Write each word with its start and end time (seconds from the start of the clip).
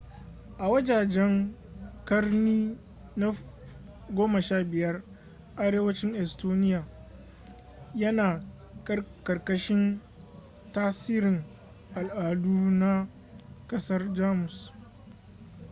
a 0.57 0.67
wajejen 0.69 1.55
ƙarni 2.05 2.77
na 3.15 3.35
15 4.09 5.03
arewacin 5.57 6.15
estonia 6.15 6.83
yana 7.95 8.43
ƙarƙashin 9.23 10.01
tasirin 10.71 11.43
al'adu 11.95 12.71
na 12.71 13.07
ƙasar 13.67 14.13
jamus 14.13 14.71